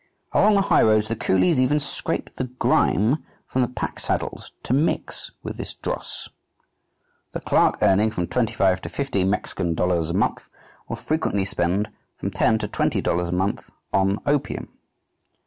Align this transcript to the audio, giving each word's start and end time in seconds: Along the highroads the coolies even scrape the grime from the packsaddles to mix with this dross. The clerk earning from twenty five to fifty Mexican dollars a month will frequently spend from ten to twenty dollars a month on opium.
Along 0.31 0.55
the 0.55 0.61
highroads 0.61 1.09
the 1.09 1.15
coolies 1.15 1.61
even 1.61 1.79
scrape 1.79 2.33
the 2.33 2.45
grime 2.45 3.23
from 3.45 3.61
the 3.61 3.67
packsaddles 3.67 4.51
to 4.63 4.73
mix 4.73 5.29
with 5.43 5.57
this 5.57 5.75
dross. 5.75 6.27
The 7.33 7.39
clerk 7.39 7.77
earning 7.83 8.09
from 8.09 8.25
twenty 8.25 8.55
five 8.55 8.81
to 8.81 8.89
fifty 8.89 9.23
Mexican 9.23 9.75
dollars 9.75 10.09
a 10.09 10.15
month 10.15 10.49
will 10.89 10.95
frequently 10.95 11.45
spend 11.45 11.91
from 12.15 12.31
ten 12.31 12.57
to 12.57 12.67
twenty 12.67 12.99
dollars 12.99 13.27
a 13.27 13.31
month 13.33 13.69
on 13.93 14.17
opium. 14.25 14.69